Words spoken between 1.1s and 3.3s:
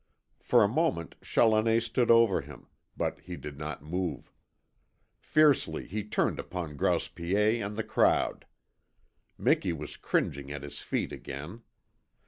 Challoner stood over him, but